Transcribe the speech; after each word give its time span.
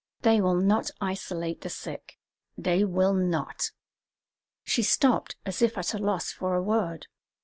They 0.21 0.41
will 0.41 0.55
not 0.55 0.89
isolate 0.99 1.61
the 1.61 1.69
sick; 1.69 2.17
they 2.57 2.83
will 2.83 3.13
not" 3.13 3.69
She 4.63 4.81
stopped 4.81 5.35
as 5.45 5.61
if 5.61 5.77
at 5.77 5.93
a 5.93 5.99
loss 5.99 6.31
for 6.31 6.55
a 6.55 6.63
word. 6.63 7.05